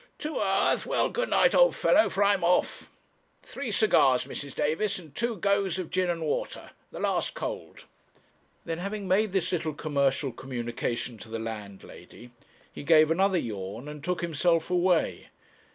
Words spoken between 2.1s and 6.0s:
I'm off. Three cigars, Mrs. Davis, and two goes of